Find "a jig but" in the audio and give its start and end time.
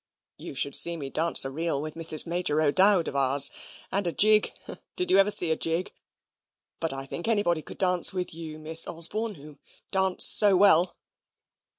5.51-6.91